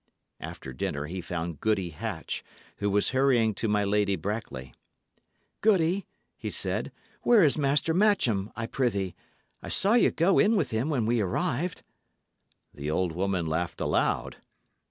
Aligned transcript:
After 0.39 0.73
dinner 0.73 1.05
he 1.05 1.21
found 1.21 1.59
Goody 1.59 1.89
Hatch, 1.89 2.43
who 2.77 2.89
was 2.89 3.11
hurrying 3.11 3.53
to 3.53 3.67
my 3.67 3.83
Lady 3.83 4.15
Brackley. 4.15 4.73
"Goody," 5.61 6.07
he 6.35 6.49
said, 6.49 6.91
"where 7.21 7.43
is 7.43 7.55
Master 7.55 7.93
Matcham, 7.93 8.51
I 8.55 8.65
prithee? 8.65 9.13
I 9.61 9.69
saw 9.69 9.93
ye 9.93 10.09
go 10.09 10.39
in 10.39 10.55
with 10.55 10.71
him 10.71 10.89
when 10.89 11.05
we 11.05 11.21
arrived." 11.21 11.83
The 12.73 12.89
old 12.89 13.11
woman 13.11 13.45
laughed 13.45 13.79
aloud. 13.79 14.37